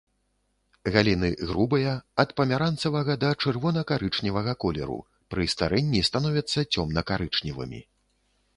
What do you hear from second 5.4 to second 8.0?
старэнні становяцца цёмна-карычневымі.